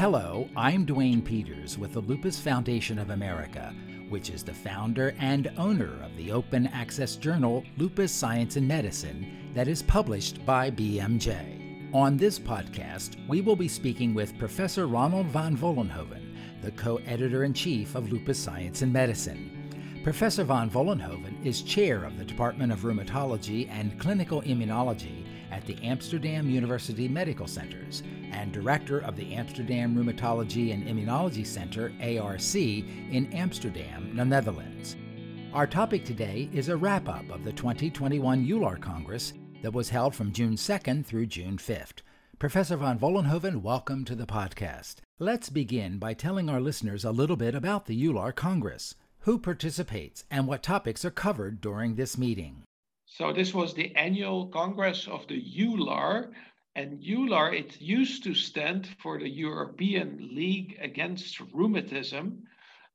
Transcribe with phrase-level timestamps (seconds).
[0.00, 3.74] Hello, I'm Duane Peters with the Lupus Foundation of America,
[4.08, 9.50] which is the founder and owner of the open access journal Lupus Science and Medicine
[9.52, 11.92] that is published by BMJ.
[11.92, 17.44] On this podcast, we will be speaking with Professor Ronald van Vollenhoven, the co editor
[17.44, 20.00] in chief of Lupus Science and Medicine.
[20.02, 25.76] Professor van Vollenhoven is chair of the Department of Rheumatology and Clinical Immunology at the
[25.82, 33.30] Amsterdam University Medical Centers and director of the Amsterdam Rheumatology and Immunology Center, ARC, in
[33.32, 34.96] Amsterdam, the Netherlands.
[35.52, 40.14] Our topic today is a wrap up of the 2021 EULAR Congress that was held
[40.14, 42.02] from June 2nd through June 5th.
[42.38, 44.96] Professor van Vollenhoven, welcome to the podcast.
[45.18, 48.94] Let's begin by telling our listeners a little bit about the EULAR Congress.
[49.24, 52.62] Who participates and what topics are covered during this meeting?
[53.04, 56.30] So this was the annual Congress of the EULAR,
[56.80, 62.44] and EULAR, it used to stand for the European League Against Rheumatism,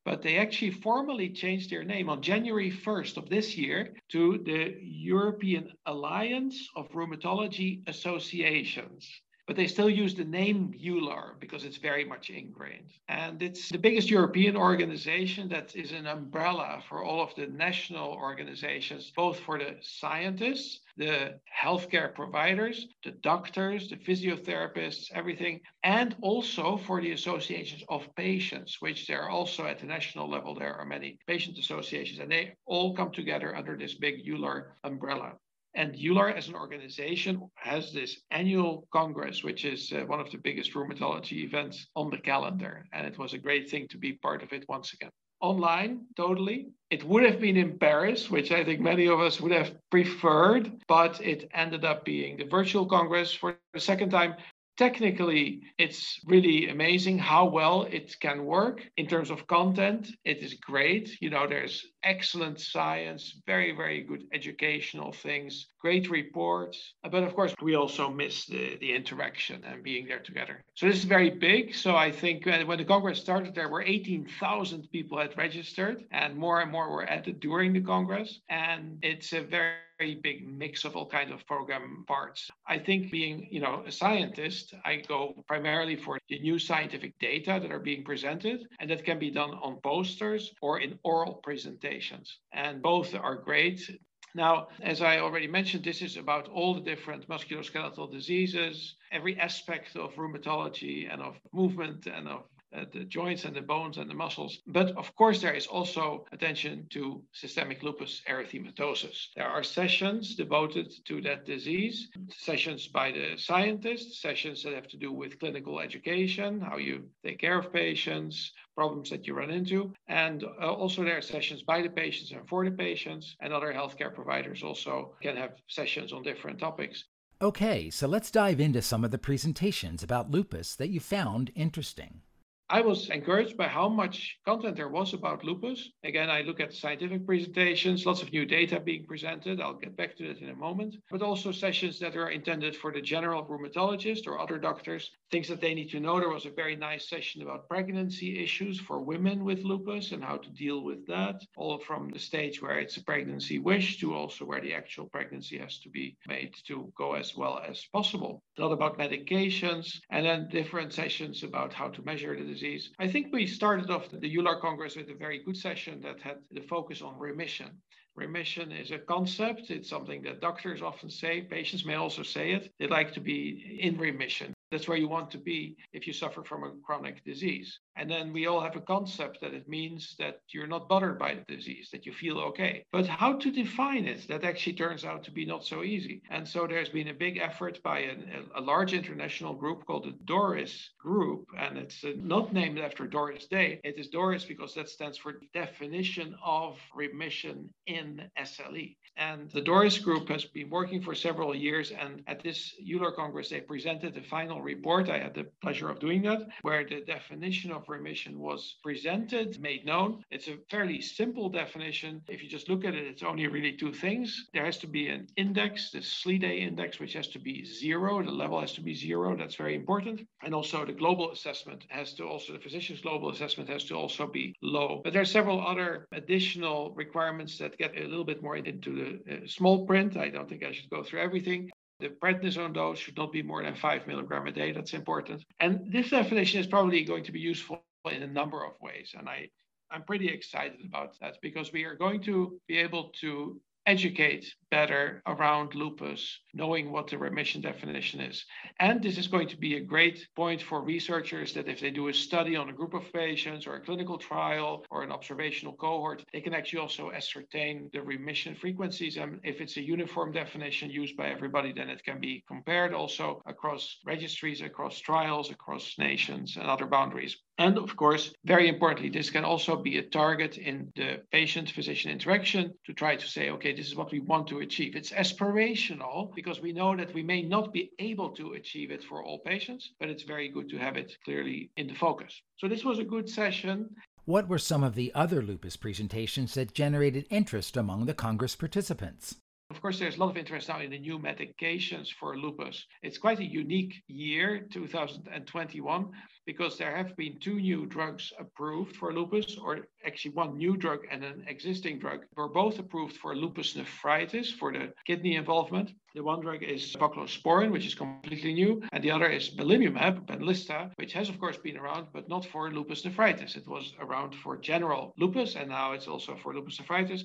[0.04, 4.76] but they actually formally changed their name on January 1st of this year to the
[4.82, 12.04] European Alliance of Rheumatology Associations but they still use the name EULAR because it's very
[12.04, 12.92] much ingrained.
[13.08, 18.14] And it's the biggest European organization that is an umbrella for all of the national
[18.14, 26.78] organizations, both for the scientists, the healthcare providers, the doctors, the physiotherapists, everything, and also
[26.78, 30.86] for the associations of patients, which there are also at the national level, there are
[30.86, 35.34] many patient associations, and they all come together under this big EULAR umbrella.
[35.76, 40.38] And EULAR as an organization has this annual congress, which is uh, one of the
[40.38, 42.86] biggest rheumatology events on the calendar.
[42.94, 45.10] And it was a great thing to be part of it once again.
[45.42, 46.70] Online, totally.
[46.90, 50.72] It would have been in Paris, which I think many of us would have preferred,
[50.88, 54.36] but it ended up being the virtual congress for the second time
[54.78, 58.82] technically it's really amazing how well it can work.
[58.98, 61.18] In terms of content it is great.
[61.22, 66.94] You know there's excellent science very very good educational things great reports.
[67.04, 70.64] But of course we also miss the, the interaction and being there together.
[70.76, 71.74] So this is very big.
[71.76, 76.36] So i think uh, when the congress started there were 18000 people had registered and
[76.36, 78.40] more and more were added during the congress.
[78.50, 82.50] And it's a very very big mix of all kinds of program parts.
[82.68, 87.60] I think being, you know, a scientist, I go primarily for the new scientific data
[87.62, 92.40] that are being presented, and that can be done on posters or in oral presentations.
[92.54, 93.90] And both are great.
[94.36, 99.96] Now, as I already mentioned, this is about all the different musculoskeletal diseases, every aspect
[99.96, 102.44] of rheumatology and of movement and of
[102.76, 104.60] uh, the joints and the bones and the muscles.
[104.68, 109.28] But of course, there is also attention to systemic lupus erythematosus.
[109.36, 114.98] There are sessions devoted to that disease, sessions by the scientists, sessions that have to
[114.98, 119.94] do with clinical education, how you take care of patients, problems that you run into.
[120.08, 123.74] And uh, also, there are sessions by the patients and for the patients, and other
[123.74, 127.06] healthcare providers also can have sessions on different topics.
[127.42, 132.22] Okay, so let's dive into some of the presentations about lupus that you found interesting.
[132.68, 135.92] I was encouraged by how much content there was about lupus.
[136.04, 139.62] Again, I look at scientific presentations, lots of new data being presented.
[139.62, 140.96] I'll get back to that in a moment.
[141.12, 145.62] But also sessions that are intended for the general rheumatologist or other doctors, things that
[145.62, 146.20] they need to know.
[146.20, 150.38] There was a very nice session about pregnancy issues for women with lupus and how
[150.38, 154.44] to deal with that, all from the stage where it's a pregnancy wish to also
[154.44, 158.42] where the actual pregnancy has to be made to go as well as possible.
[158.58, 162.92] A lot about medications, and then different sessions about how to measure the disease.
[163.00, 166.38] I think we started off the EULAR Congress with a very good session that had
[166.52, 167.70] the focus on remission.
[168.16, 169.70] Remission is a concept.
[169.70, 171.42] It's something that doctors often say.
[171.42, 172.72] Patients may also say it.
[172.80, 174.55] They like to be in remission.
[174.76, 177.80] That's where you want to be if you suffer from a chronic disease.
[177.96, 181.36] And then we all have a concept that it means that you're not bothered by
[181.36, 182.84] the disease, that you feel okay.
[182.92, 186.22] But how to define it, that actually turns out to be not so easy.
[186.30, 188.16] And so there's been a big effort by a,
[188.56, 191.46] a large international group called the DORIS Group.
[191.58, 193.80] And it's not named after Doris Day.
[193.86, 198.98] It is DORIS because that stands for Definition of Remission in SLE.
[199.16, 201.92] And the DORIS Group has been working for several years.
[201.92, 205.10] And at this EULAR Congress, they presented the final report.
[205.10, 209.86] I had the pleasure of doing that, where the definition of remission was presented, made
[209.86, 210.24] known.
[210.32, 212.22] It's a fairly simple definition.
[212.28, 214.48] If you just look at it, it's only really two things.
[214.54, 218.22] There has to be an index, the SLEDAI index, which has to be zero.
[218.24, 219.36] The level has to be zero.
[219.38, 220.28] That's very important.
[220.44, 224.28] And also the global assessment has to also, the physician's global assessment has to also
[224.28, 225.02] be low.
[225.04, 229.34] But there are several other additional requirements that get a little bit more into the
[229.34, 230.18] uh, small print.
[230.18, 231.70] I don't think I should go through everything.
[232.00, 234.72] The prednisone dose should not be more than five milligram a day.
[234.72, 235.44] That's important.
[235.60, 239.14] And this definition is probably going to be useful in a number of ways.
[239.18, 239.50] And I,
[239.90, 245.22] I'm pretty excited about that because we are going to be able to educate better
[245.28, 248.44] around lupus, knowing what the remission definition is.
[248.80, 252.08] And this is going to be a great point for researchers that if they do
[252.08, 256.24] a study on a group of patients or a clinical trial or an observational cohort,
[256.34, 259.18] they can actually also ascertain the remission frequencies.
[259.18, 263.42] And if it's a uniform definition used by everybody, then it can be compared also
[263.46, 267.38] across registries, across trials, across nations and other boundaries.
[267.58, 272.12] And of course, very importantly, this can also be a target in the patient physician
[272.12, 274.96] interaction to try to say, okay, this is what we want to achieve.
[274.96, 279.24] It's aspirational because we know that we may not be able to achieve it for
[279.24, 282.42] all patients, but it's very good to have it clearly in the focus.
[282.58, 283.90] So this was a good session.
[284.26, 289.36] What were some of the other lupus presentations that generated interest among the Congress participants?
[289.72, 292.86] Of course, there's a lot of interest now in the new medications for lupus.
[293.02, 296.12] It's quite a unique year, 2021,
[296.46, 301.00] because there have been two new drugs approved for lupus, or actually one new drug
[301.12, 305.92] and an existing drug were both approved for lupus nephritis for the kidney involvement.
[306.14, 310.92] The one drug is voclosporin, which is completely new, and the other is belimumab, Benlysta,
[310.96, 313.56] which has of course been around, but not for lupus nephritis.
[313.56, 317.24] It was around for general lupus, and now it's also for lupus nephritis.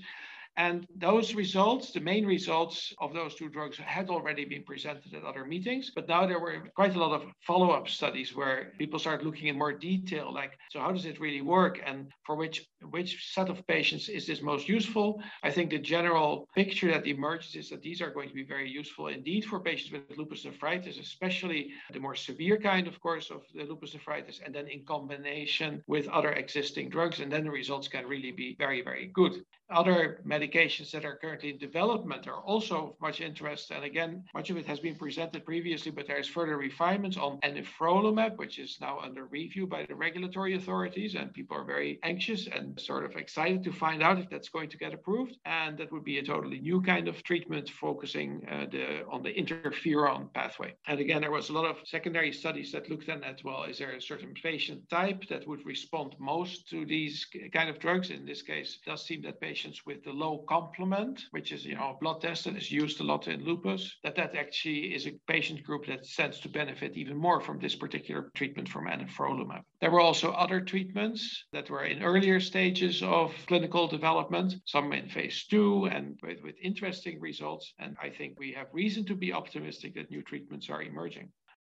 [0.60, 5.24] And those results, the main results of those two drugs, had already been presented at
[5.24, 5.90] other meetings.
[5.94, 9.46] But now there were quite a lot of follow up studies where people started looking
[9.48, 11.80] in more detail like, so how does it really work?
[11.86, 15.22] And for which, which set of patients is this most useful?
[15.42, 18.68] I think the general picture that emerges is that these are going to be very
[18.68, 23.42] useful indeed for patients with lupus nephritis, especially the more severe kind, of course, of
[23.54, 27.20] the lupus nephritis, and then in combination with other existing drugs.
[27.20, 29.44] And then the results can really be very, very good.
[29.70, 33.70] Other medications that are currently in development are also of much interest.
[33.70, 38.36] And again, much of it has been presented previously, but there's further refinements on anifrolumab,
[38.36, 41.14] which is now under review by the regulatory authorities.
[41.14, 44.70] And people are very anxious and sort of excited to find out if that's going
[44.70, 45.36] to get approved.
[45.44, 49.32] And that would be a totally new kind of treatment focusing uh, the, on the
[49.32, 50.74] interferon pathway.
[50.86, 53.92] And again, there was a lot of secondary studies that looked at, well, is there
[53.92, 58.10] a certain patient type that would respond most to these kind of drugs?
[58.10, 61.76] In this case, it does seem that patients with the low complement, which is you
[61.76, 65.06] know a blood test that is used a lot in lupus, that that actually is
[65.06, 69.62] a patient group that stands to benefit even more from this particular treatment from anifrolumab.
[69.80, 75.08] There were also other treatments that were in earlier stages of clinical development, some in
[75.08, 77.72] phase two and with, with interesting results.
[77.78, 81.30] And I think we have reason to be optimistic that new treatments are emerging.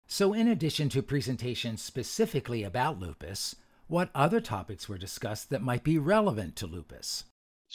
[0.06, 3.56] So, in addition to presentations specifically about lupus,
[3.86, 7.24] what other topics were discussed that might be relevant to lupus?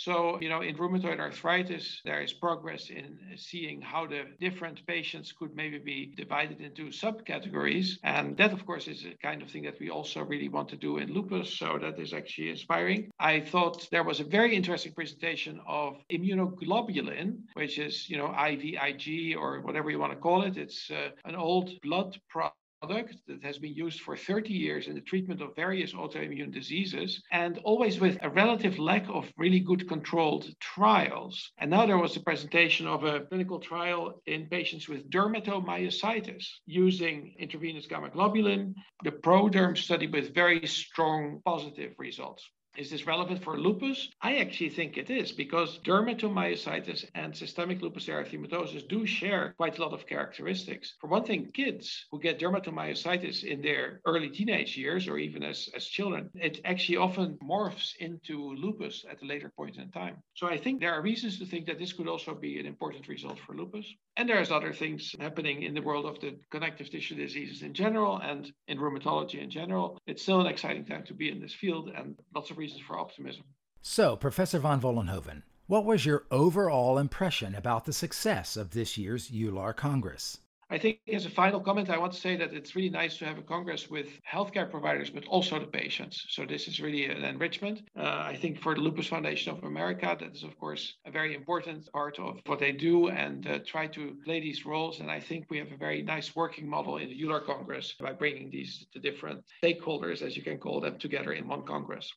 [0.04, 5.34] So, you know, in rheumatoid arthritis, there is progress in seeing how the different patients
[5.34, 7.98] could maybe be divided into subcategories.
[8.04, 10.78] And that, of course, is a kind of thing that we also really want to
[10.78, 11.58] do in lupus.
[11.58, 13.12] So that is actually inspiring.
[13.20, 19.36] I thought there was a very interesting presentation of immunoglobulin, which is, you know, IVIG
[19.36, 20.56] or whatever you want to call it.
[20.58, 24.96] It's uh, an old blood product product that has been used for 30 years in
[24.96, 29.88] the treatment of various autoimmune diseases, and always with a relative lack of really good
[29.88, 31.52] controlled trials.
[31.58, 37.36] And now there was a presentation of a clinical trial in patients with dermatomyositis using
[37.38, 38.74] intravenous gamma globulin,
[39.04, 42.48] the ProDerm study with very strong positive results.
[42.78, 44.10] Is this relevant for lupus?
[44.22, 49.82] I actually think it is because dermatomyositis and systemic lupus erythematosus do share quite a
[49.82, 50.96] lot of characteristics.
[51.02, 55.68] For one thing, kids who get dermatomyositis in their early teenage years or even as,
[55.76, 60.22] as children, it actually often morphs into lupus at a later point in time.
[60.36, 63.08] So I think there are reasons to think that this could also be an important
[63.08, 63.86] result for lupus.
[64.16, 68.18] And there's other things happening in the world of the connective tissue diseases in general
[68.20, 69.98] and in rheumatology in general.
[70.06, 73.00] It's still an exciting time to be in this field and lots of reasons for
[73.00, 73.44] optimism.
[73.82, 79.30] So, Professor von Vollenhoven, what was your overall impression about the success of this year's
[79.30, 80.40] EULAR Congress?
[80.72, 83.26] I think as a final comment, I want to say that it's really nice to
[83.26, 86.26] have a Congress with healthcare providers, but also the patients.
[86.30, 87.82] So this is really an enrichment.
[87.98, 91.34] Uh, I think for the Lupus Foundation of America, that is, of course, a very
[91.34, 95.00] important part of what they do and uh, try to play these roles.
[95.00, 98.14] And I think we have a very nice working model in the EULAR Congress by
[98.14, 102.14] bringing these the different stakeholders, as you can call them, together in one Congress.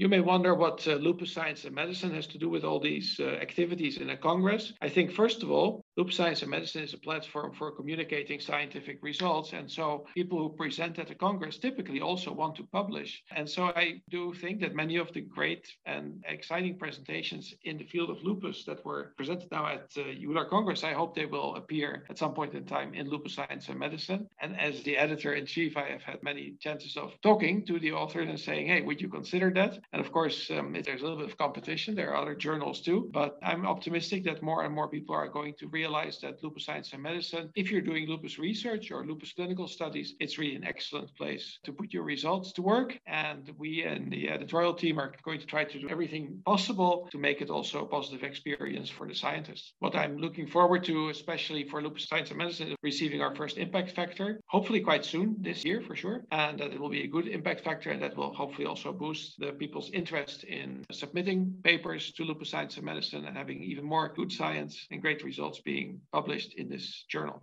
[0.00, 3.20] You may wonder what uh, lupus science and medicine has to do with all these
[3.20, 4.72] uh, activities in a Congress.
[4.80, 9.00] I think, first of all, Lupus Science and Medicine is a platform for communicating scientific
[9.02, 9.52] results.
[9.52, 13.22] And so people who present at the Congress typically also want to publish.
[13.36, 17.84] And so I do think that many of the great and exciting presentations in the
[17.84, 22.06] field of lupus that were presented now at uh, Congress, I hope they will appear
[22.08, 24.26] at some point in time in Lupus Science and Medicine.
[24.40, 27.92] And as the editor in chief, I have had many chances of talking to the
[27.92, 29.78] author and saying, hey, would you consider that?
[29.92, 31.94] And of course, um, there's a little bit of competition.
[31.94, 35.52] There are other journals too, but I'm optimistic that more and more people are going
[35.58, 39.66] to realize that lupus science and medicine, if you're doing lupus research or lupus clinical
[39.66, 42.96] studies, it's really an excellent place to put your results to work.
[43.06, 47.18] And we and the editorial team are going to try to do everything possible to
[47.18, 49.72] make it also a positive experience for the scientists.
[49.80, 53.58] What I'm looking forward to, especially for lupus science and medicine, is receiving our first
[53.58, 56.24] impact factor, hopefully quite soon this year for sure.
[56.30, 59.40] And that it will be a good impact factor and that will hopefully also boost
[59.40, 64.12] the people's interest in submitting papers to lupus science and medicine and having even more
[64.14, 67.40] good science and great results being published in this journal.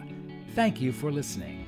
[0.55, 1.67] Thank you for listening.